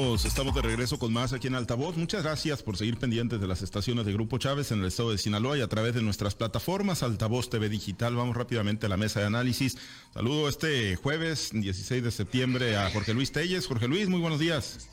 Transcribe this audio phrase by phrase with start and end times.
[0.00, 1.98] Estamos, de regreso con más aquí en Altavoz.
[1.98, 5.18] Muchas gracias por seguir pendientes de las estaciones de Grupo Chávez en el estado de
[5.18, 8.16] Sinaloa y a través de nuestras plataformas Altavoz TV Digital.
[8.16, 9.76] Vamos rápidamente a la mesa de análisis.
[10.14, 13.66] Saludo este jueves 16 de septiembre a Jorge Luis Telles.
[13.66, 14.88] Jorge Luis, muy buenos días.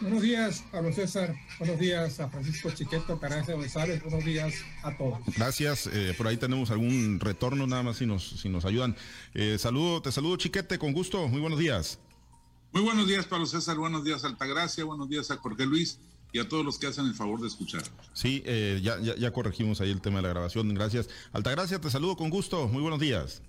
[0.00, 1.34] Buenos días, Pablo César.
[1.58, 4.00] Buenos días a Francisco Chiqueto, Carancia González.
[4.04, 4.54] Buenos días
[4.84, 5.18] a todos.
[5.36, 5.90] Gracias.
[5.92, 8.94] Eh, por ahí tenemos algún retorno, nada más si nos, si nos ayudan.
[9.34, 11.26] Eh, saludo, te saludo, Chiquete, con gusto.
[11.26, 11.98] Muy buenos días.
[12.76, 13.78] Muy buenos días, Pablo César.
[13.78, 14.84] Buenos días, Altagracia.
[14.84, 15.98] Buenos días a Jorge Luis
[16.30, 17.82] y a todos los que hacen el favor de escuchar.
[18.12, 20.74] Sí, eh, ya, ya, ya corregimos ahí el tema de la grabación.
[20.74, 21.08] Gracias.
[21.32, 22.68] Altagracia, te saludo con gusto.
[22.68, 23.40] Muy buenos días.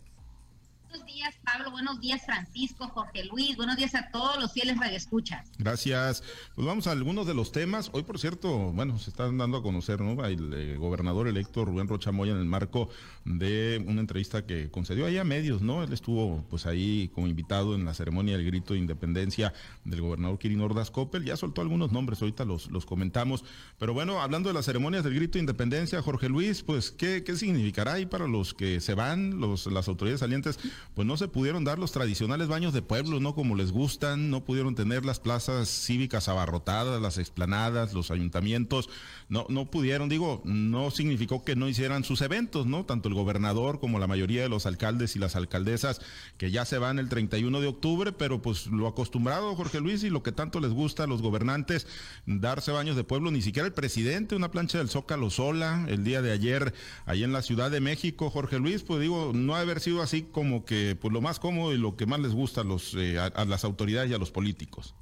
[0.97, 1.69] Buenos días, Pablo.
[1.69, 3.55] Buenos días, Francisco, Jorge Luis.
[3.55, 5.51] Buenos días a todos los fieles radioescuchas.
[5.59, 6.23] Gracias.
[6.55, 7.91] Pues vamos a algunos de los temas.
[7.93, 10.25] Hoy, por cierto, bueno, se están dando a conocer, ¿no?
[10.25, 12.89] El eh, gobernador electo Rubén Rocha Moya en el marco
[13.25, 15.83] de una entrevista que concedió ahí a medios, ¿no?
[15.83, 19.53] Él estuvo, pues ahí como invitado en la ceremonia del grito de independencia
[19.85, 21.25] del gobernador Kirin Ordaz Coppel.
[21.25, 23.43] Ya soltó algunos nombres, ahorita los, los comentamos.
[23.77, 27.35] Pero bueno, hablando de las ceremonias del grito de independencia, Jorge Luis, pues, ¿qué, qué
[27.35, 30.57] significará ahí para los que se van, los, las autoridades salientes?
[30.93, 33.35] Pues no se pudieron dar los tradicionales baños de pueblo, ¿no?
[33.35, 38.89] Como les gustan, no pudieron tener las plazas cívicas abarrotadas, las explanadas, los ayuntamientos,
[39.29, 42.85] no, no pudieron, digo, no significó que no hicieran sus eventos, ¿no?
[42.85, 46.01] Tanto el gobernador como la mayoría de los alcaldes y las alcaldesas
[46.37, 50.09] que ya se van el 31 de octubre, pero pues lo acostumbrado, Jorge Luis, y
[50.09, 51.85] lo que tanto les gusta a los gobernantes,
[52.25, 56.23] darse baños de pueblo, ni siquiera el presidente, una plancha del Zócalo sola, el día
[56.23, 56.73] de ayer,
[57.05, 60.23] ahí en la Ciudad de México, Jorge Luis, pues digo, no ha haber sido así
[60.23, 63.17] como que pues lo más cómodo y lo que más les gusta a, los, eh,
[63.17, 64.93] a, las autoridades y a los políticos.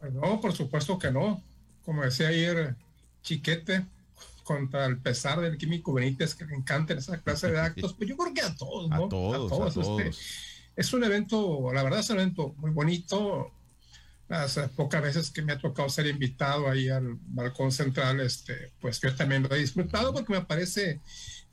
[0.00, 1.40] Pues no, por supuesto que no.
[1.84, 2.74] Como decía ayer
[3.22, 3.86] Chiquete,
[4.42, 8.16] contra el pesar del químico Benítez, que le encantan esa clase de actos, pues yo
[8.16, 9.06] creo que a todos, ¿no?
[9.06, 10.10] A todos, este,
[10.76, 13.52] es un evento, la verdad es un evento muy bonito.
[14.26, 18.98] Las pocas veces que me ha tocado ser invitado ahí al balcón central, este, pues
[19.00, 21.00] yo también lo he disfrutado porque me parece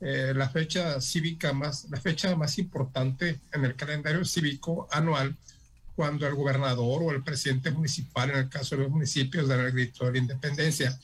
[0.04, 5.36] eh, la fecha cívica más, la fecha más importante en el calendario cívico anual,
[5.94, 9.70] cuando el gobernador o el presidente municipal, en el caso de los municipios, dan el
[9.72, 10.98] grito de la independencia.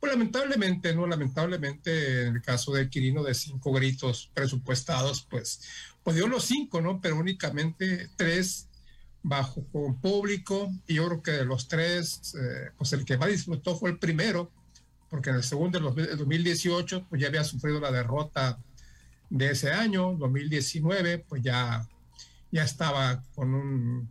[0.00, 1.06] Pues lamentablemente, ¿no?
[1.06, 5.60] Lamentablemente, en el caso de Quirino, de cinco gritos presupuestados, pues,
[6.02, 7.00] pues dio los cinco, ¿no?
[7.00, 8.68] Pero únicamente tres
[9.22, 9.62] bajo
[10.00, 13.90] público, y yo creo que de los tres, eh, pues el que más disfrutó fue
[13.90, 14.50] el primero,
[15.10, 18.58] porque en el segundo, el 2018, pues ya había sufrido la derrota
[19.30, 21.86] de ese año, 2019, pues ya,
[22.50, 24.10] ya estaba con un,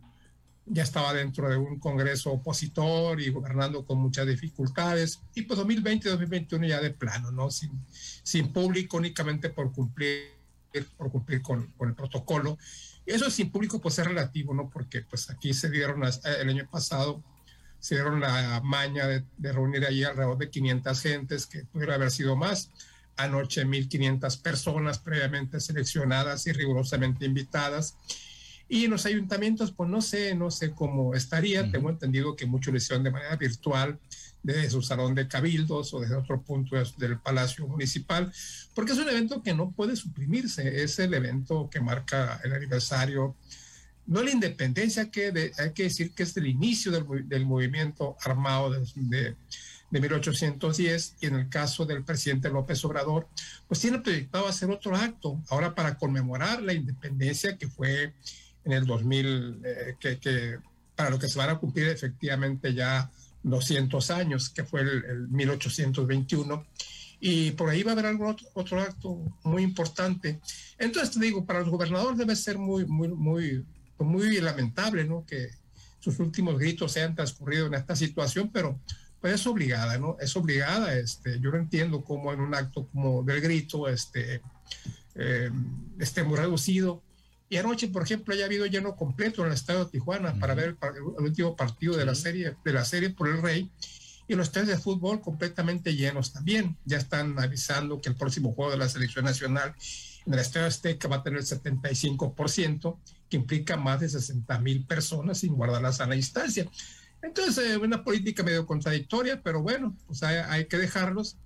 [0.66, 6.08] ya estaba dentro de un congreso opositor y gobernando con muchas dificultades, y pues 2020
[6.08, 7.50] 2021 ya de plano, ¿no?
[7.50, 7.70] Sin,
[8.22, 10.32] sin público, únicamente por cumplir,
[10.96, 12.58] por cumplir con, con el protocolo.
[13.06, 14.68] Eso sin público, pues es relativo, ¿no?
[14.68, 17.22] Porque pues aquí se dieron el año pasado
[17.80, 22.36] se dieron la maña de, reunir allí alrededor de 500 gentes, que pudiera haber sido
[22.36, 22.70] más.
[23.16, 27.96] Anoche 1.500 personas previamente seleccionadas y rigurosamente invitadas.
[28.68, 31.70] Y en los ayuntamientos, pues no sé, no sé cómo estaría.
[31.70, 33.98] Tengo entendido que muchos lo hicieron de manera virtual,
[34.42, 38.32] desde su salón de cabildos o desde otro punto del Palacio Municipal,
[38.74, 40.82] porque es un evento que no puede suprimirse.
[40.82, 43.36] Es el evento que marca el aniversario
[44.08, 49.36] no la independencia, que hay que decir que es el inicio del, movimiento armado de,
[49.90, 53.28] de, 1810 y en el caso del presidente López Obrador,
[53.66, 58.14] pues tiene proyectado hacer otro acto ahora para conmemorar la independencia que fue
[58.64, 60.58] en el 2000, eh, que,
[60.96, 63.10] para lo que se van a cumplir efectivamente ya
[63.42, 66.66] 200 años, que fue el, 1821
[67.20, 70.40] y por ahí va a haber algún otro, acto muy importante.
[70.78, 73.64] Entonces digo, para los gobernadores debe ser muy, muy, muy,
[74.06, 75.24] muy lamentable, ¿no?
[75.26, 75.50] Que
[75.98, 78.78] sus últimos gritos se hayan transcurrido en esta situación, pero
[79.20, 80.16] pues es obligada, ¿no?
[80.20, 84.40] Es obligada, este, yo no entiendo cómo en un acto como del grito, este,
[85.14, 85.50] eh,
[85.98, 87.02] esté muy reducido.
[87.50, 90.76] Y anoche, por ejemplo, haya habido lleno completo en el estadio de Tijuana para ver
[90.94, 93.70] el, último partido de la serie, de la serie por el Rey.
[94.28, 96.76] Y los tres de fútbol completamente llenos también.
[96.84, 99.74] Ya están avisando que el próximo juego de la selección nacional
[100.28, 102.98] en el Estadio Azteca va a tener el 75%,
[103.30, 106.66] que implica más de 60 mil personas sin guardar la sana distancia.
[107.22, 111.38] Entonces, eh, una política medio contradictoria, pero bueno, pues hay, que dejarlos.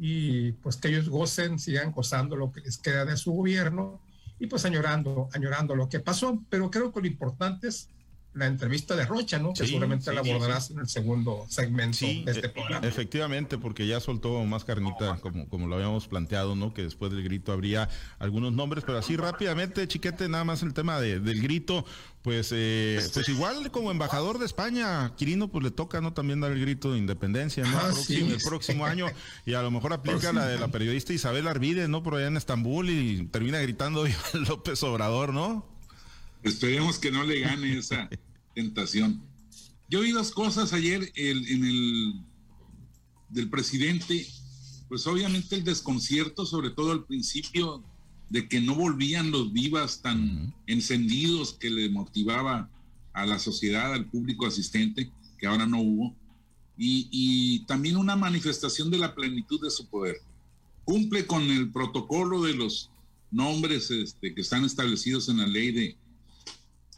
[0.00, 4.00] y pues que ellos gocen, sigan gozando lo que les queda de su gobierno
[4.38, 6.42] y pues añorando, añorando lo que pasó.
[6.50, 7.88] Pero creo que lo importante es
[8.38, 9.52] la entrevista de Rocha, ¿no?
[9.52, 12.86] que seguramente la abordarás en el segundo segmento de este e-, programa.
[12.86, 16.72] Efectivamente, porque ya soltó más carnita, como, como lo habíamos planteado, ¿no?
[16.72, 17.88] Que después del grito habría
[18.18, 21.84] algunos nombres, pero así rápidamente, chiquete, nada más el tema de, del grito,
[22.22, 26.12] pues, eh, pues igual como embajador de España, Quirino, pues le toca, ¿no?
[26.12, 27.78] También dar el grito de independencia, ¿no?
[27.78, 29.06] Ah, el próximo año,
[29.46, 32.02] y a lo mejor aplica la de la periodista Isabel Arvide, ¿no?
[32.02, 35.66] Por allá en Estambul y termina gritando López Obrador, ¿no?
[36.42, 38.08] Esperemos que no le gane esa
[38.58, 39.22] tentación.
[39.88, 42.14] Yo oí dos cosas ayer en el
[43.28, 44.26] del presidente,
[44.88, 47.84] pues obviamente el desconcierto, sobre todo al principio,
[48.30, 52.68] de que no volvían los vivas tan encendidos que le motivaba
[53.12, 56.16] a la sociedad, al público asistente, que ahora no hubo,
[56.76, 60.16] y, y también una manifestación de la plenitud de su poder.
[60.84, 62.90] Cumple con el protocolo de los
[63.30, 65.96] nombres este, que están establecidos en la ley de,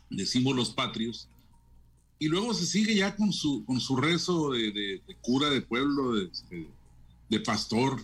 [0.08, 1.28] de símbolos patrios,
[2.20, 6.26] y luego se sigue ya con su, con su rezo de, cura de pueblo, de,
[6.26, 6.69] este,
[7.31, 7.99] de, pastor,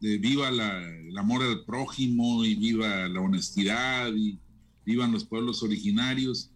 [0.00, 4.38] de viva la, el amor al prójimo y viva la honestidad y
[4.84, 6.50] vivan los pueblos originarios.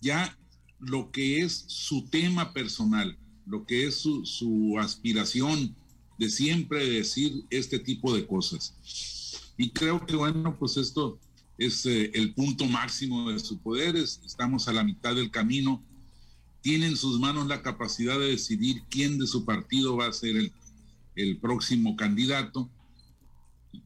[0.00, 0.36] Ya
[0.80, 3.16] lo que es su tema personal,
[3.46, 5.76] lo que es su, su aspiración
[6.18, 8.74] de siempre decir este tipo de cosas.
[9.56, 11.20] Y creo que, bueno, pues esto
[11.60, 15.84] es eh, el punto máximo de su poder, estamos a la mitad del camino,
[16.62, 20.36] tiene en sus manos la capacidad de decidir quién de su partido va a ser
[20.36, 20.52] el,
[21.16, 22.70] el próximo candidato,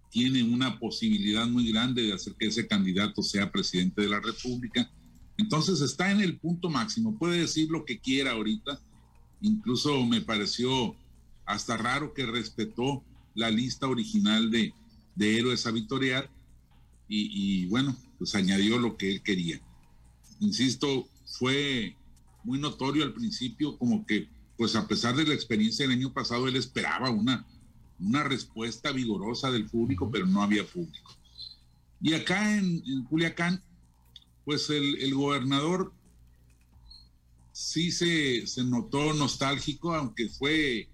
[0.09, 4.89] tiene una posibilidad muy grande de hacer que ese candidato sea presidente de la República.
[5.37, 8.81] Entonces está en el punto máximo, puede decir lo que quiera ahorita,
[9.41, 10.95] incluso me pareció
[11.45, 13.03] hasta raro que respetó
[13.35, 14.73] la lista original de,
[15.17, 16.31] de héroes a victoriar
[17.09, 19.61] y, bueno, pues añadió lo que él quería.
[20.41, 21.97] Insisto, fue
[22.43, 26.49] muy notorio al principio como que, pues a pesar de la experiencia del año pasado,
[26.49, 27.47] él esperaba una,
[27.99, 31.15] una respuesta vigorosa del público, pero no había público.
[32.01, 33.63] Y acá en, Culiacán,
[34.45, 35.93] pues el, el, gobernador
[37.53, 40.89] sí se, se notó nostálgico, aunque fue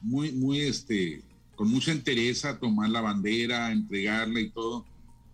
[0.00, 1.22] muy, muy, este,
[1.56, 4.86] con mucha entereza tomar la bandera, entregarla y todo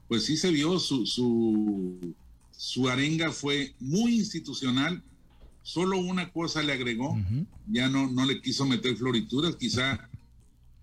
[0.08, 5.02] pues sí se vio su, su, arenga fue muy institucional,
[5.62, 7.18] solo una cosa le agregó,
[7.66, 10.08] ya no, no le quiso meter florituras, quizá,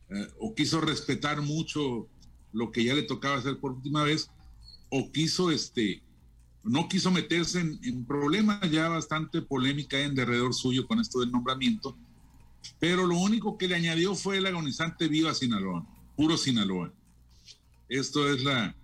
[0.09, 2.07] eh, o quiso respetar mucho
[2.51, 4.29] lo que ya le tocaba hacer por última vez,
[4.89, 6.03] o quiso, este,
[6.63, 11.97] no quiso meterse en, problemas ya bastante polémica en derredor suyo con esto del nombramiento,
[12.79, 15.85] pero lo único que le añadió fue el agonizante Viva Sinaloa,
[16.15, 16.93] puro Sinaloa.
[17.89, 18.75] Esto es la,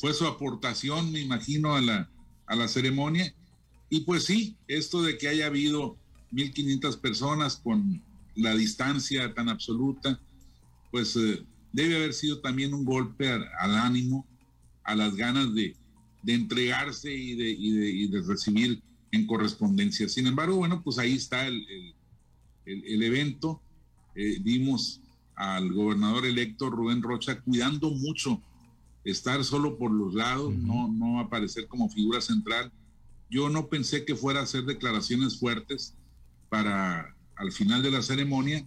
[0.00, 2.10] fue su aportación, me imagino, a la,
[2.46, 3.34] a la ceremonia.
[3.90, 5.98] Y pues sí, esto de que haya habido
[6.32, 8.02] 1.500 personas con
[8.34, 10.18] la distancia tan absoluta,
[10.90, 14.26] pues eh, debe haber sido también un golpe al, ánimo,
[14.84, 15.76] a las ganas de,
[16.22, 18.82] de entregarse y de, y, de, recibir
[19.12, 20.08] en correspondencia.
[20.08, 21.94] Sin embargo, bueno, pues ahí está el,
[22.64, 23.60] el, evento.
[24.14, 25.02] Eh, vimos
[25.34, 28.40] al gobernador electo Rubén Rocha cuidando mucho
[29.04, 32.72] estar solo por los lados, no, no aparecer como figura central.
[33.30, 35.94] Yo no pensé que fuera a hacer declaraciones fuertes
[36.48, 38.66] para al final de la ceremonia,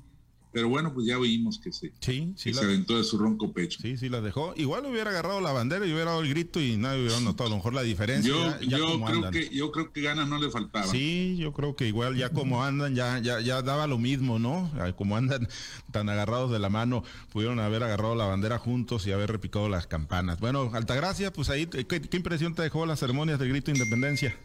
[0.53, 3.79] pero bueno, pues ya vimos que se, sí, sí se aventó de su ronco pecho.
[3.81, 4.53] Sí, sí, la dejó.
[4.55, 7.49] Igual hubiera agarrado la bandera y hubiera dado el grito y nadie hubiera notado a
[7.49, 8.31] lo mejor la diferencia.
[8.61, 10.89] Yo, creo, que, yo creo que ganas no le faltaban.
[10.89, 14.71] Sí, yo creo que igual ya como andan, ya, ya, ya daba lo mismo, ¿no?
[14.95, 15.47] Como andan
[15.91, 19.87] tan agarrados de la mano, pudieron haber agarrado la bandera juntos y haber repicado las
[19.87, 20.39] campanas.
[20.39, 24.37] Bueno, Altagracia, pues ahí, ¿qué, qué impresión te dejó las ceremonias del grito de independencia?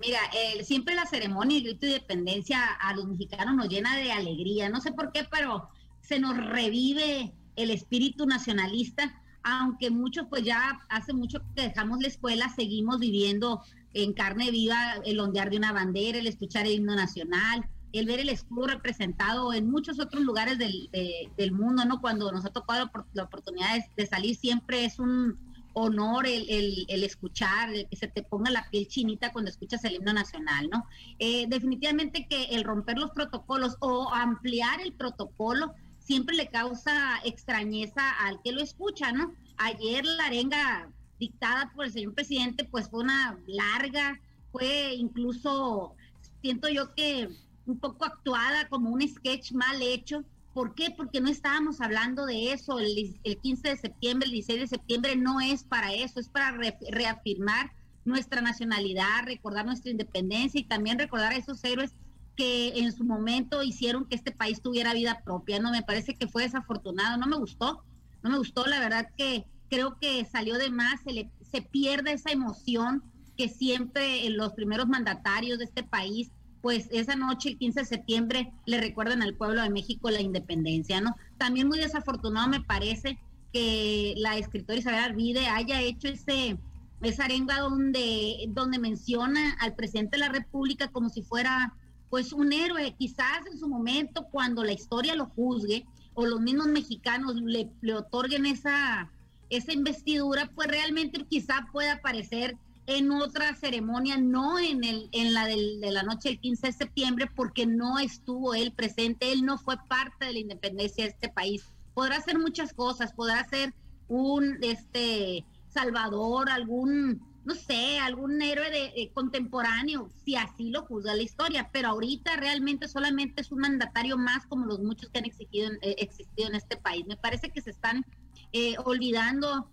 [0.00, 0.18] Mira,
[0.64, 4.70] siempre la ceremonia y grito de independencia a los mexicanos nos llena de alegría.
[4.70, 5.68] No sé por qué, pero
[6.00, 12.08] se nos revive el espíritu nacionalista, aunque muchos, pues ya hace mucho que dejamos la
[12.08, 16.94] escuela, seguimos viviendo en carne viva el ondear de una bandera, el escuchar el himno
[16.94, 20.88] nacional, el ver el escudo representado en muchos otros lugares del,
[21.36, 22.00] del mundo, ¿no?
[22.00, 25.36] Cuando nos ha tocado la oportunidad de salir, siempre es un,
[25.74, 29.94] honor el, el, escuchar, el que se te ponga la piel chinita cuando escuchas el
[29.94, 30.86] himno nacional, ¿no?
[31.18, 38.10] Eh, definitivamente que el romper los protocolos o ampliar el protocolo siempre le causa extrañeza
[38.26, 39.34] al que lo escucha, ¿no?
[39.58, 45.94] Ayer la arenga dictada por el señor presidente pues fue una larga, fue incluso,
[46.40, 47.28] siento yo que
[47.66, 50.90] un poco actuada como un sketch mal hecho, ¿Por qué?
[50.96, 52.78] Porque no estábamos hablando de eso.
[52.78, 56.56] El, 15 de septiembre, el 16 de septiembre no es para eso, es para
[56.90, 57.72] reafirmar
[58.04, 61.94] nuestra nacionalidad, recordar nuestra independencia y también recordar a esos héroes
[62.36, 65.60] que en su momento hicieron que este país tuviera vida propia.
[65.60, 67.84] No me parece que fue desafortunado, no me gustó,
[68.22, 72.32] no me gustó, la verdad que creo que salió de más, se, se pierde esa
[72.32, 73.04] emoción
[73.36, 76.30] que siempre los primeros mandatarios de este país
[76.62, 81.00] pues esa noche, el 15 de septiembre, le recuerdan al pueblo de México la independencia,
[81.00, 81.16] ¿no?
[81.38, 83.18] También muy desafortunado me parece
[83.52, 86.58] que la escritora Isabel Arvide haya hecho ese,
[87.02, 91.74] esa arenga donde, donde menciona al presidente de la República como si fuera
[92.10, 96.66] pues un héroe, quizás en su momento cuando la historia lo juzgue o los mismos
[96.66, 99.10] mexicanos le, le otorguen esa,
[99.48, 105.46] esa investidura, pues realmente quizá pueda parecer en otra ceremonia, no en, el, en la
[105.46, 109.58] del, de la noche del 15 de septiembre, porque no estuvo él presente, él no
[109.58, 111.64] fue parte de la independencia de este país.
[111.94, 113.74] Podrá hacer muchas cosas, podrá ser
[114.08, 121.22] un este salvador, algún, no sé, algún héroe de, contemporáneo, si así lo juzga la
[121.22, 125.70] historia, pero ahorita realmente solamente es un mandatario más como los muchos que han existido,
[125.80, 127.06] eh, existido en este país.
[127.06, 128.04] Me parece que se están
[128.52, 129.70] eh, olvidando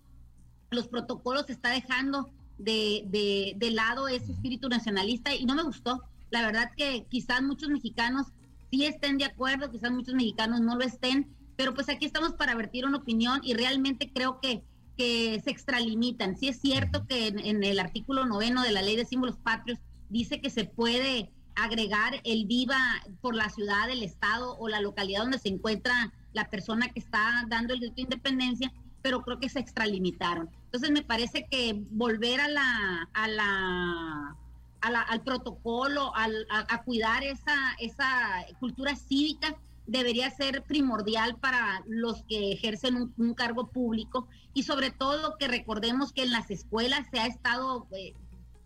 [0.70, 6.02] los protocolos, se está dejando de, de, lado ese espíritu nacionalista y no me gustó.
[6.30, 8.26] La verdad que quizás muchos mexicanos
[8.70, 12.54] sí estén de acuerdo, quizás muchos mexicanos no lo estén, pero pues aquí estamos para
[12.54, 14.62] vertir una opinión y realmente creo que,
[14.96, 16.36] que se extralimitan.
[16.36, 20.40] Sí es cierto que en, el artículo noveno de la ley de símbolos patrios dice
[20.40, 22.78] que se puede agregar el viva
[23.20, 27.44] por la ciudad, el estado o la localidad donde se encuentra la persona que está
[27.48, 28.72] dando el grito de independencia,
[29.02, 30.50] pero creo que se extralimitaron.
[30.64, 34.36] Entonces me parece que volver a la, a la,
[34.80, 39.56] al protocolo, a, cuidar esa, esa cultura cívica
[39.88, 46.12] debería ser primordial para los que ejercen un, cargo público y sobre todo que recordemos
[46.12, 48.12] que en las escuelas se ha estado eh,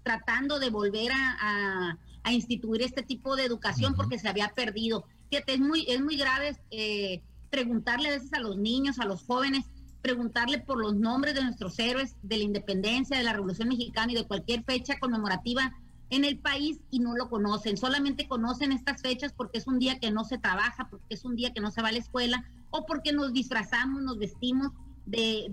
[0.02, 1.96] tratando de volver a,
[2.30, 5.04] instituir este tipo de educación porque se había perdido.
[5.28, 7.20] Fíjate, es muy, es muy grave eh,
[7.50, 9.64] preguntarle a veces a los niños, a los jóvenes,
[10.02, 14.16] preguntarle por los nombres de nuestros héroes de la independencia, de la Revolución Mexicana y
[14.16, 15.72] de cualquier fecha conmemorativa
[16.10, 17.78] en el país y no lo conocen.
[17.78, 21.36] Solamente conocen estas fechas porque es un día que no se trabaja, porque es un
[21.36, 24.72] día que no se va a la escuela o porque nos disfrazamos, nos vestimos
[25.06, 25.46] de,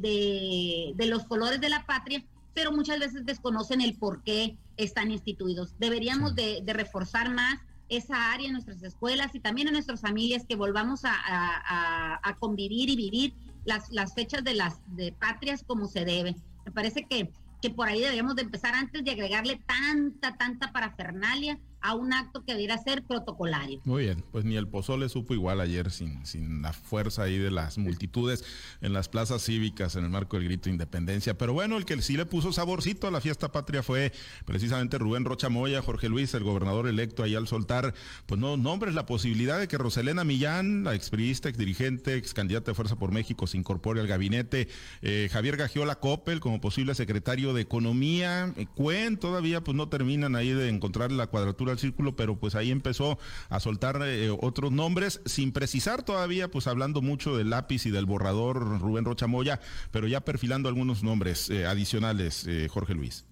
[0.96, 5.76] de, los colores de la patria, pero muchas veces desconocen el por qué están instituidos.
[5.80, 10.56] Deberíamos de, reforzar más esa área en nuestras escuelas y también en nuestras familias, que
[10.56, 13.34] volvamos a, a convivir y vivir
[13.70, 16.36] las, fechas de las de patrias como se debe.
[16.66, 21.60] Me parece que, que por ahí deberíamos de empezar antes de agregarle tanta, tanta parafernalia
[21.82, 23.80] a un acto que debiera ser protocolario.
[23.86, 27.52] Muy bien, pues ni el pozole supo igual ayer sin, sin la fuerza ahí de
[27.52, 28.44] las multitudes
[28.82, 31.38] en las plazas cívicas en el marco del grito de independencia.
[31.38, 34.12] Pero bueno, el que sí le puso saborcito a la fiesta patria fue
[34.46, 37.94] precisamente Rubén Rocha Moya, Jorge Luis, el gobernador electo ahí al soltar,
[38.26, 42.76] pues no nombres, la posibilidad de que Roselena Millán, la expriista, exdirigente, ex candidata de
[42.76, 44.68] Fuerza por México, se incorpore al gabinete,
[45.02, 50.36] eh, Javier Gagiola Coppel como posible secretario de Economía, eh, Cuen, todavía pues no terminan
[50.36, 54.72] ahí de encontrar la cuadratura al círculo, pero pues ahí empezó a soltar eh, otros
[54.72, 59.60] nombres, sin precisar todavía, pues hablando mucho del lápiz y del borrador Rubén Rocha Moya,
[59.92, 63.26] pero ya perfilando algunos nombres eh, adicionales, eh, Jorge Luis.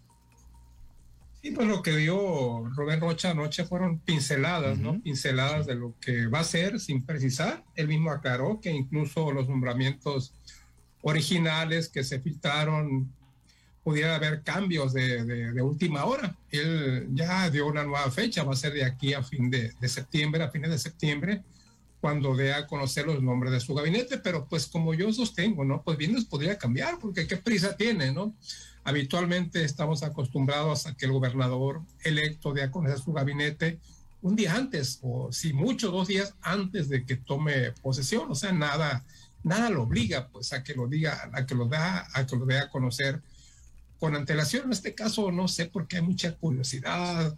[1.42, 5.00] Sí, pues lo que dio Rubén Rocha anoche fueron pinceladas, ¿no?
[5.02, 7.64] Pinceladas de lo que va a ser sin precisar.
[7.76, 10.34] Él mismo aclaró que incluso los nombramientos
[11.02, 13.14] originales que se filtraron
[13.88, 16.36] pudiera haber cambios de, última hora.
[16.52, 20.44] Él ya dio una nueva fecha, va a ser de aquí a fin de, septiembre,
[20.44, 21.42] a fines de septiembre,
[22.02, 25.84] cuando dé a conocer los nombres de su gabinete, pero pues como yo sostengo, ¿no?
[25.84, 28.36] Pues bien les podría cambiar, porque qué prisa tiene, ¿no?
[28.84, 33.80] Habitualmente estamos acostumbrados a que el gobernador electo dé a conocer su gabinete
[34.22, 38.52] un día antes, o si mucho, dos días antes de que tome posesión, o sea,
[38.52, 39.06] nada,
[39.44, 42.46] nada lo obliga, pues, a que lo diga, a que lo da, a que lo
[42.46, 43.22] dé a conocer
[44.00, 44.66] con antelación.
[44.66, 47.36] En este caso no sé por qué hay mucha curiosidad,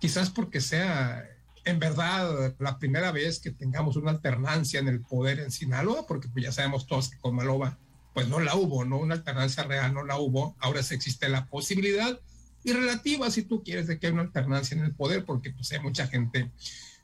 [0.00, 1.24] quizás porque sea
[1.64, 6.28] en verdad la primera vez que tengamos una alternancia en el poder en Sinaloa, porque
[6.28, 7.78] pues ya sabemos todos que con Maloba
[8.14, 8.98] pues no la hubo, ¿no?
[8.98, 12.18] Una alternancia real no la hubo, ahora sí existe la posibilidad
[12.64, 15.70] y relativa, si tú quieres, de que haya una alternancia en el poder, porque pues
[15.72, 16.50] hay mucha gente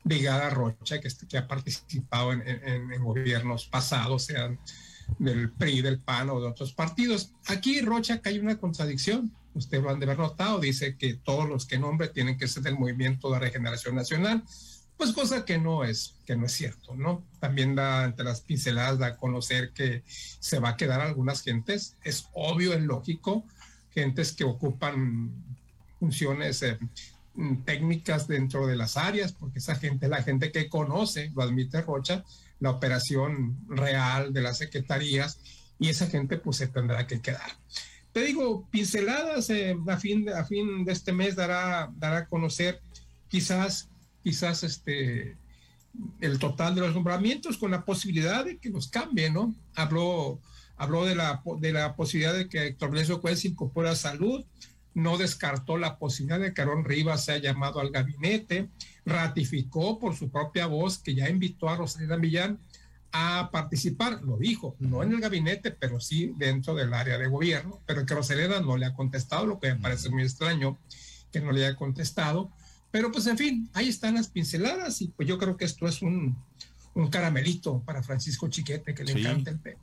[0.04, 4.58] ligada a Rocha que, que ha participado en, en gobiernos pasados, sean
[5.18, 7.32] del PRI, del PAN o de otros partidos.
[7.46, 9.32] Aquí, Rocha, que hay una contradicción.
[9.54, 12.62] Usted lo han de haber notado, dice que todos los que nombre tienen que ser
[12.62, 14.42] del Movimiento de Regeneración Nacional.
[14.96, 17.24] pues cosa que no es, que no es cierto, ¿no?
[17.40, 21.96] También da entre las pinceladas da a conocer que se va a quedar algunas gentes,
[22.04, 23.44] es obvio, es lógico,
[23.90, 25.32] gentes que ocupan
[25.98, 26.78] funciones eh,
[27.64, 31.82] técnicas dentro de las áreas, porque esa gente es la gente que conoce, lo admite
[31.82, 32.24] Rocha,
[32.60, 35.38] la operación real de las secretarías
[35.78, 37.50] y esa gente pues se tendrá que quedar.
[38.12, 42.80] Te digo, pinceladas eh, a, fin, a fin de este mes dará, dará a conocer
[43.28, 43.88] quizás
[44.24, 45.36] quizás este,
[46.20, 49.54] el total de los nombramientos con la posibilidad de que los cambie, ¿no?
[49.76, 50.40] Habló,
[50.76, 54.44] habló de, la, de la posibilidad de que Héctor Cuel se incorpore a salud,
[54.94, 58.68] no descartó la posibilidad de que Aaron Rivas sea llamado al gabinete,
[59.04, 62.58] ratificó por su propia voz que ya invitó a Rosalina Millán
[63.12, 67.80] a participar, lo dijo, no en el gabinete, pero sí dentro del área de gobierno,
[67.86, 70.78] pero que Rosalina no le ha contestado, lo que me parece muy extraño
[71.30, 72.50] que no le haya contestado.
[72.90, 76.00] Pero pues en fin, ahí están las pinceladas y pues yo creo que esto es
[76.02, 76.36] un,
[76.94, 79.78] un caramelito para Francisco Chiquete, que le encanta el pelo.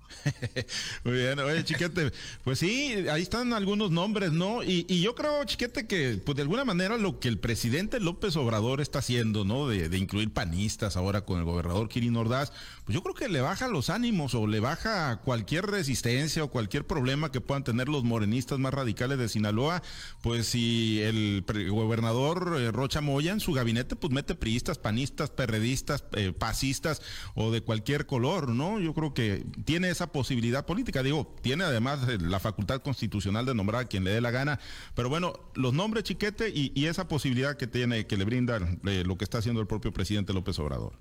[1.03, 2.11] Muy bien, oye, Chiquete,
[2.43, 4.63] pues sí, ahí están algunos nombres, ¿no?
[4.63, 8.79] Y, yo creo, Chiquete, que pues de alguna manera lo que el presidente López Obrador
[8.79, 9.67] está haciendo, ¿no?
[9.67, 12.53] De, incluir panistas ahora con el gobernador Kirin Ordaz,
[12.85, 16.87] pues yo creo que le baja los ánimos o le baja cualquier resistencia o cualquier
[16.87, 19.83] problema que puedan tener los morenistas más radicales de Sinaloa,
[20.21, 26.03] pues si el gobernador eh, Rocha Moya en su gabinete, pues mete priistas, panistas, perredistas,
[26.13, 27.00] eh, pasistas,
[27.35, 28.79] o de cualquier color, ¿no?
[28.79, 33.83] Yo creo que tiene esa posibilidad política, digo, tiene además la facultad constitucional de nombrar
[33.83, 34.59] a quien le dé la gana,
[34.95, 39.17] pero bueno, los nombres chiquete y, esa posibilidad que tiene, que le brinda eh, lo
[39.17, 40.93] que está haciendo el propio presidente López Obrador.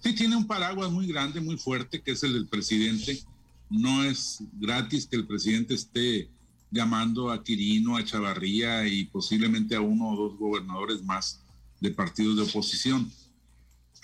[0.00, 3.22] Sí, tiene un paraguas muy grande, muy fuerte, que es el del presidente.
[3.70, 6.28] No es gratis que el presidente esté
[6.70, 11.40] llamando a Quirino, a Chavarría y posiblemente a uno o dos gobernadores más
[11.80, 13.10] de partidos de oposición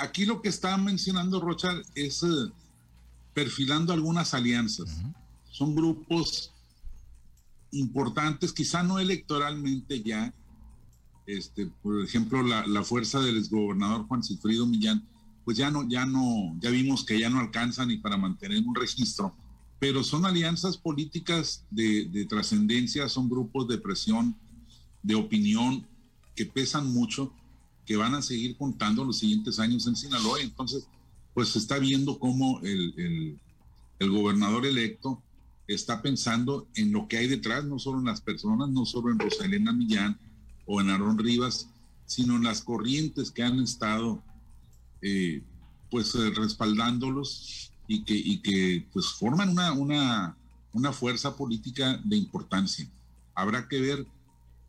[0.01, 2.27] aquí lo que está mencionando Rocha es eh,
[3.35, 5.01] perfilando algunas alianzas.
[5.51, 6.53] Son grupos
[7.73, 10.33] importantes, quizá no electoralmente ya.
[11.27, 15.07] Este, por ejemplo, la, fuerza del exgobernador Juan Cifrido Millán,
[15.45, 18.75] pues ya no, ya no, ya vimos que ya no alcanza ni para mantener un
[18.75, 19.33] registro,
[19.79, 24.35] pero son alianzas políticas de, de trascendencia, son grupos de presión,
[25.03, 25.87] de opinión
[26.35, 27.33] que pesan mucho
[27.87, 30.41] que van a seguir contando los siguientes años en Sinaloa.
[30.41, 30.87] Entonces,
[31.35, 33.39] pues se está viendo cómo el,
[33.99, 35.23] el, gobernador electo
[35.67, 39.19] está pensando en lo que hay detrás, no solo en las personas, no solo en
[39.19, 40.19] Rosalena Millán
[40.67, 41.69] o en Aarón Rivas,
[42.07, 44.23] sino en las corrientes que han estado
[45.03, 45.43] eh,
[45.91, 50.37] pues eh, respaldándolos y que, y que pues forman una, una,
[50.73, 52.89] una fuerza política de importancia.
[53.35, 54.07] Habrá que ver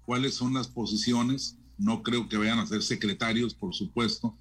[0.05, 4.35] cuáles son las posiciones no creo que vayan a ser secretarios, por supuesto,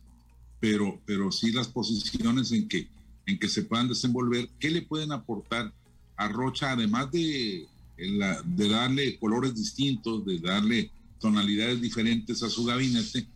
[0.61, 2.87] pero, pero sí las posiciones en que,
[3.27, 5.73] en que se puedan desenvolver, ¿qué le pueden aportar
[6.17, 13.27] a Rocha, además de, de darle colores distintos, de darle tonalidades diferentes a su gabinete?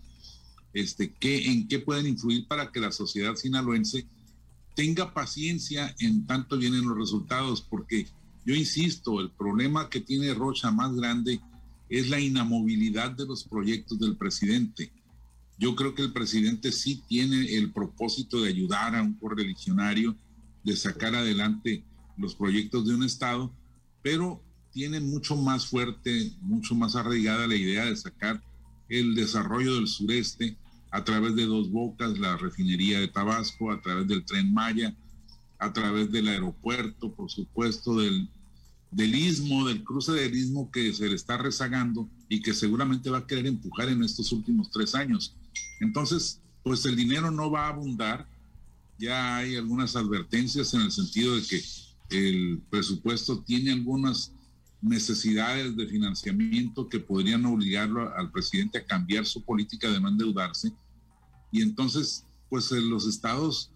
[0.74, 4.06] Este, ¿qué, ¿En qué pueden influir para que la sociedad sinaloense
[4.74, 7.62] tenga paciencia en tanto vienen los resultados?
[7.62, 8.06] Porque
[8.44, 11.40] yo insisto, el problema que tiene Rocha más grande
[11.98, 14.92] es la inamovilidad de los proyectos del presidente.
[15.59, 20.16] Yo creo que el presidente sí tiene el propósito de ayudar a un correligionario,
[20.64, 21.85] de sacar adelante
[22.16, 23.54] los proyectos de un Estado,
[24.02, 28.42] pero tiene mucho más fuerte, mucho más arraigada la idea de sacar
[28.88, 30.57] el desarrollo del sureste
[30.90, 34.96] a través de dos bocas, la refinería de Tabasco, a través del tren Maya,
[35.59, 38.28] a través del aeropuerto, por supuesto, del
[38.94, 43.18] del istmo, del cruce del istmo que se le está rezagando y que seguramente va
[43.18, 45.35] a querer empujar en estos últimos tres años.
[45.80, 48.28] Entonces, pues el dinero no va a abundar.
[48.96, 51.61] Ya hay algunas advertencias en el sentido de que
[52.11, 54.33] el presupuesto tiene algunas
[54.80, 60.72] necesidades de financiamiento que podrían obligarlo al presidente a cambiar su política de no endeudarse.
[61.50, 63.72] Y entonces, pues los estados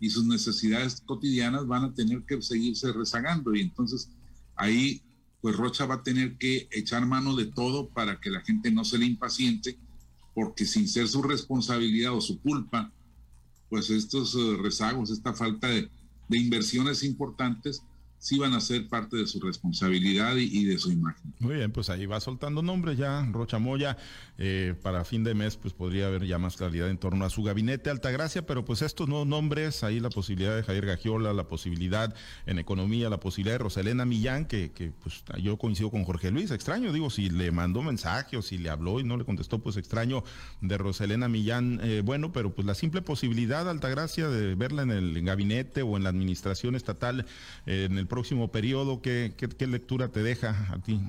[0.00, 3.54] y sus necesidades cotidianas van a tener que seguirse rezagando.
[3.54, 4.08] Y entonces,
[4.62, 5.02] ahí
[5.42, 8.84] pues Rocha va a tener que echar mano de todo para que la gente no
[8.84, 9.76] se le impaciente,
[10.34, 12.92] porque sin ser su responsabilidad o su culpa,
[13.68, 15.90] pues estos eh, rezagos, esta falta de,
[16.30, 17.82] inversiones importantes,
[18.22, 21.34] sí van a ser parte de su responsabilidad y, de su imagen.
[21.40, 23.96] Muy bien, pues ahí va soltando nombres ya, Rocha Moya,
[24.38, 27.42] eh, para fin de mes pues podría haber ya más claridad en torno a su
[27.42, 32.14] gabinete Altagracia, pero pues estos nuevos nombres, ahí la posibilidad de Javier Gagiola, la posibilidad
[32.46, 36.52] en economía, la posibilidad de Roselena Millán, que, que pues yo coincido con Jorge Luis,
[36.52, 39.76] extraño, digo, si le mandó mensaje o si le habló y no le contestó, pues
[39.76, 40.22] extraño
[40.60, 45.20] de Roselena Millán, eh, bueno, pero pues la simple posibilidad, Altagracia, de verla en el
[45.24, 47.26] gabinete o en la administración estatal
[47.66, 49.00] en el próximo periodo?
[49.00, 51.00] ¿Qué, qué, lectura te deja a ti?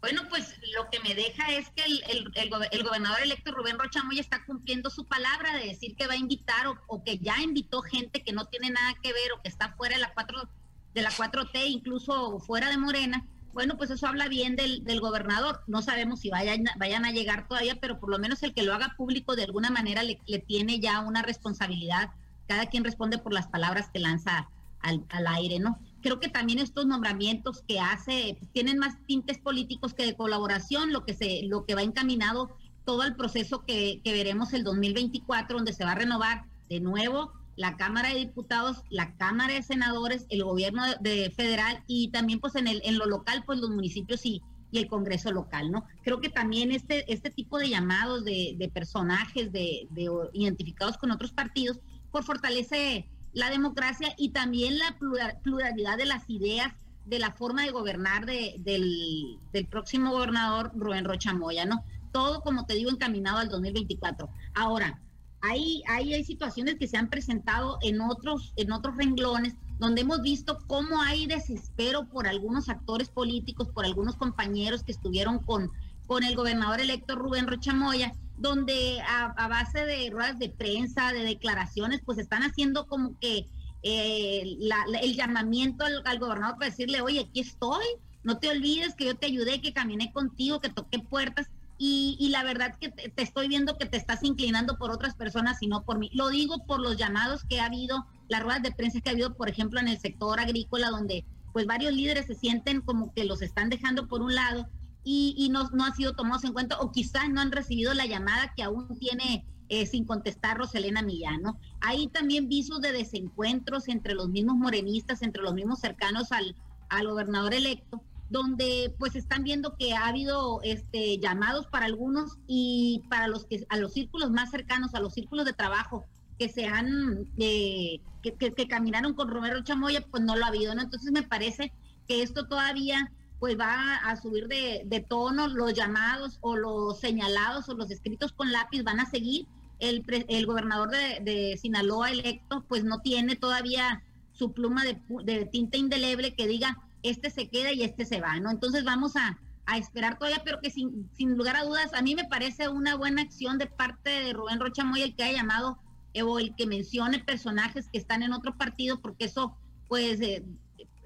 [0.00, 4.42] Bueno, pues lo que me deja es que el, el, gobernador electo Rubén Rochamoya está
[4.46, 8.32] cumpliendo su palabra de decir que va a invitar o, que ya invitó gente que
[8.32, 10.48] no tiene nada que ver o que está fuera de la 4
[10.94, 13.26] de la 4T, incluso fuera de Morena.
[13.52, 15.62] Bueno, pues eso habla bien del, del gobernador.
[15.66, 18.72] No sabemos si vayan, vayan a llegar todavía, pero por lo menos el que lo
[18.72, 22.12] haga público de alguna manera le, le tiene ya una responsabilidad.
[22.48, 24.48] Cada quien responde por las palabras que lanza
[24.82, 25.78] al, al aire, ¿no?
[26.02, 30.92] creo que también estos nombramientos que hace pues, tienen más tintes políticos que de colaboración,
[30.92, 32.50] lo que se, lo que va encaminado
[32.84, 37.32] todo el proceso que, que veremos el 2024, donde se va a renovar de nuevo
[37.54, 42.56] la Cámara de Diputados, la Cámara de Senadores, el gobierno de, federal y también pues
[42.56, 45.84] en el en lo local pues los municipios y, y el Congreso local, ¿no?
[46.02, 51.32] Creo que también este este tipo de llamados de, personajes de, de identificados con otros
[51.32, 51.78] partidos
[52.10, 54.96] por fortalece la democracia y también la
[55.42, 56.72] pluralidad de las ideas
[57.04, 61.84] de la forma de gobernar de, del, próximo gobernador Rubén Rocha Moya, ¿no?
[62.12, 64.28] Todo, como te digo, encaminado al 2024.
[64.54, 65.00] Ahora,
[65.40, 70.22] hay, hay, hay situaciones que se han presentado en otros, en otros renglones donde hemos
[70.22, 75.72] visto cómo hay desespero por algunos actores políticos, por algunos compañeros que estuvieron con,
[76.06, 81.22] con el gobernador electo Rubén Rocha Moya donde a, base de ruedas de prensa, de
[81.22, 83.46] declaraciones, pues están haciendo como que
[83.82, 84.58] eh,
[85.02, 87.84] el llamamiento al, gobernador para decirle, oye, aquí estoy,
[88.24, 91.48] no te olvides que yo te ayudé, que caminé contigo, que toqué puertas.
[91.84, 95.66] Y, la verdad que te, estoy viendo que te estás inclinando por otras personas y
[95.66, 96.10] no por mí.
[96.12, 99.34] Lo digo por los llamados que ha habido, las ruedas de prensa que ha habido,
[99.34, 103.42] por ejemplo, en el sector agrícola, donde pues varios líderes se sienten como que los
[103.42, 104.68] están dejando por un lado
[105.04, 108.52] y, no, no han sido tomados en cuenta o quizás no han recibido la llamada
[108.56, 111.42] que aún tiene eh, sin contestar Roselena Millán.
[111.42, 111.58] ¿no?
[111.80, 116.54] Hay también visos de desencuentros entre los mismos morenistas, entre los mismos cercanos al,
[116.88, 123.02] al gobernador electo, donde pues están viendo que ha habido este llamados para algunos y
[123.10, 126.04] para los que a los círculos más cercanos, a los círculos de trabajo
[126.38, 130.74] que se han eh, que, que, caminaron con Romero Chamoya, pues no lo ha habido,
[130.74, 130.82] ¿no?
[130.82, 131.72] Entonces me parece
[132.08, 137.68] que esto todavía pues va a subir de, de tono, los llamados o los señalados
[137.68, 139.48] o los escritos con lápiz van a seguir.
[139.80, 146.34] El, el gobernador de, Sinaloa electo pues no tiene todavía su pluma de, tinta indeleble
[146.34, 148.48] que diga este se queda y este se va, ¿no?
[148.48, 149.36] Entonces vamos a,
[149.76, 153.22] esperar todavía, pero que sin, sin lugar a dudas, a mí me parece una buena
[153.22, 155.78] acción de parte de Rubén Rocha Moy el que haya llamado
[156.14, 159.56] eh, o el que mencione personajes que están en otro partido, porque eso
[159.88, 160.44] pues eh,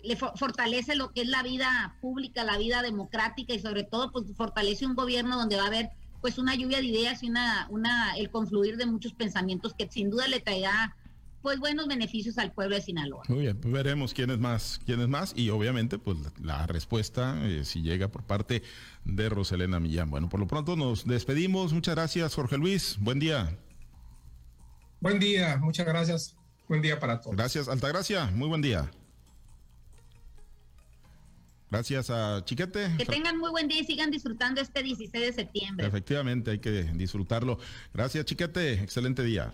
[0.06, 4.24] le fortalece lo que es la vida pública, la vida democrática y sobre todo pues
[4.36, 5.90] fortalece un gobierno donde va a haber
[6.20, 10.10] pues una lluvia de ideas y una, una el confluir de muchos pensamientos que sin
[10.10, 10.96] duda le traerá
[11.42, 13.22] pues buenos beneficios al pueblo de Sinaloa.
[13.28, 17.38] Muy bien, pues veremos quién es más, quién es más y obviamente pues la respuesta
[17.44, 18.62] eh, si llega por parte
[19.04, 20.10] de Roselena Millán.
[20.10, 21.72] Bueno, por lo pronto nos despedimos.
[21.72, 22.96] Muchas gracias, Jorge Luis.
[22.98, 23.56] Buen día.
[25.00, 26.34] Buen día, muchas gracias.
[26.68, 27.36] Buen día para todos.
[27.36, 28.26] Gracias, Altagracia.
[28.34, 28.90] Muy buen día.
[31.70, 32.94] Gracias a Chiquete.
[32.96, 35.86] Que tengan muy buen día y sigan disfrutando este 16 de septiembre.
[35.86, 37.58] Efectivamente, hay que disfrutarlo.
[37.92, 38.74] Gracias, Chiquete.
[38.74, 39.52] Excelente día.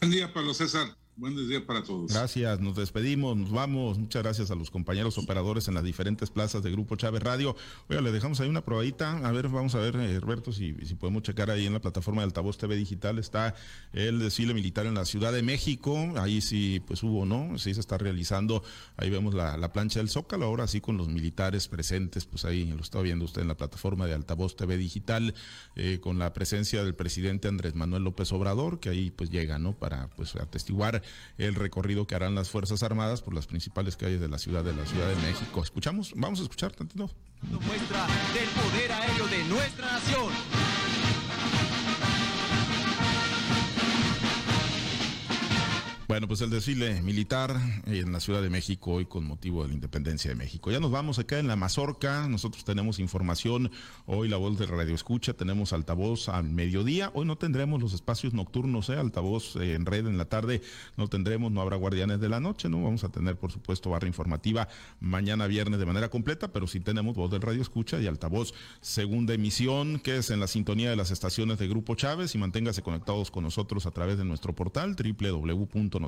[0.00, 0.88] Buen día, Pablo César.
[1.18, 2.12] Buen día para todos.
[2.12, 3.98] Gracias, nos despedimos, nos vamos.
[3.98, 7.56] Muchas gracias a los compañeros operadores en las diferentes plazas de Grupo Chávez Radio.
[7.88, 9.18] Oiga, le dejamos ahí una probadita.
[9.26, 12.22] A ver, vamos a ver, eh, Roberto, si, si podemos checar ahí en la plataforma
[12.22, 13.18] de Altavoz TV Digital.
[13.18, 13.56] Está
[13.92, 15.98] el desfile militar en la Ciudad de México.
[16.18, 17.58] Ahí sí, pues hubo, ¿no?
[17.58, 18.62] Sí se está realizando.
[18.96, 22.26] Ahí vemos la, plancha del Zócalo, ahora sí con los militares presentes.
[22.26, 25.34] Pues ahí lo está viendo usted en la plataforma de Altavoz TV Digital,
[25.74, 29.72] eh, con la presencia del presidente Andrés Manuel López Obrador, que ahí pues llega, ¿no?
[29.72, 31.02] Para pues atestiguar
[31.38, 34.74] el recorrido que harán las Fuerzas Armadas por las principales calles de la ciudad de
[34.74, 35.62] la Ciudad de México.
[35.62, 37.10] Escuchamos, vamos a escuchar tantito.
[37.42, 40.67] Muestra del poder aéreo de nuestra nación.
[46.18, 46.26] Bueno.
[46.26, 50.28] Pues el desfile militar en la Ciudad de México hoy con motivo de la independencia
[50.28, 50.72] de México.
[50.72, 53.70] Ya nos vamos acá en la Mazorca, nosotros tenemos información,
[54.04, 58.34] hoy la voz de Radio Escucha, tenemos altavoz al mediodía, hoy no tendremos los espacios
[58.34, 58.96] nocturnos, ¿eh?
[58.96, 60.60] altavoz eh, en red en la tarde,
[60.96, 62.82] no tendremos, no habrá guardianes de la noche, ¿no?
[62.82, 67.14] Vamos a tener, por supuesto, barra informativa mañana viernes de manera completa, pero sí tenemos
[67.14, 71.12] voz de Radio Escucha y altavoz segunda emisión, que es en la sintonía de las
[71.12, 76.07] estaciones de Grupo Chávez y manténgase conectados con nosotros a través de nuestro portal www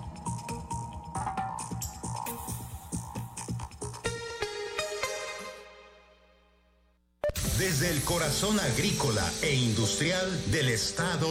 [7.81, 11.27] Desde el corazón agrícola e industrial del estado